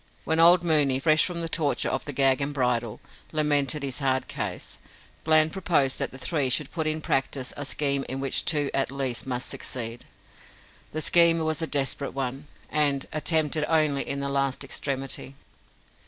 When 0.23 0.39
old 0.39 0.63
Mooney, 0.63 0.97
fresh 0.97 1.23
from 1.23 1.41
the 1.41 1.47
torture 1.47 1.87
of 1.89 2.05
the 2.05 2.11
gag 2.11 2.41
and 2.41 2.55
bridle, 2.55 2.99
lamented 3.31 3.83
his 3.83 3.99
hard 3.99 4.27
case, 4.27 4.79
Bland 5.23 5.53
proposed 5.53 5.99
that 5.99 6.09
the 6.09 6.17
three 6.17 6.49
should 6.49 6.71
put 6.71 6.87
in 6.87 7.01
practice 7.01 7.53
a 7.55 7.65
scheme 7.65 8.03
in 8.09 8.19
which 8.19 8.43
two 8.43 8.71
at 8.73 8.89
least 8.91 9.27
must 9.27 9.47
succeed. 9.47 10.05
The 10.91 11.03
scheme 11.03 11.37
was 11.45 11.61
a 11.61 11.67
desperate 11.67 12.15
one, 12.15 12.47
and 12.71 13.05
attempted 13.13 13.63
only 13.69 14.01
in 14.01 14.21
the 14.21 14.27
last 14.29 14.63
extremity. 14.63 15.35